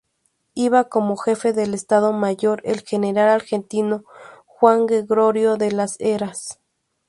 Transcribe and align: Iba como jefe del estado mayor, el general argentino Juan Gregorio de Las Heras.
Iba 0.55 0.85
como 0.89 1.15
jefe 1.15 1.53
del 1.53 1.75
estado 1.75 2.11
mayor, 2.11 2.61
el 2.65 2.81
general 2.81 3.29
argentino 3.29 4.03
Juan 4.47 4.87
Gregorio 4.87 5.57
de 5.57 5.71
Las 5.71 5.97
Heras. 5.99 6.59